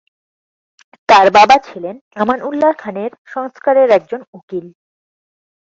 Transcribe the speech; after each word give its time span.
তার 1.09 1.27
বাবা 1.31 1.55
ছিলেন 1.67 1.95
আমানউল্লাহ 2.15 2.71
খানের 2.77 3.11
সংস্কারের 3.25 3.89
একজন 3.89 4.21
উকিল। 4.33 4.65